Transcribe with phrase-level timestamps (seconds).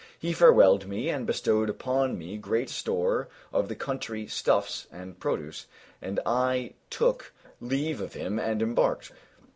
[0.17, 5.67] He farewelled me and bestowed upon me great store of the country stuffs and produce;
[6.01, 9.11] and I took leave of him and embarked.